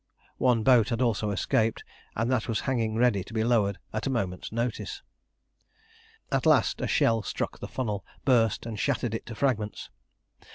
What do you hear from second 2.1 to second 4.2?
and that was hanging ready to be lowered at a